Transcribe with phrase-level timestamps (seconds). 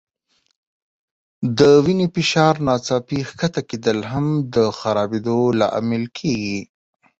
[1.57, 6.59] د وینې د فشار ناڅاپي ښکته کېدل هم د خرابېدو لامل کېږي.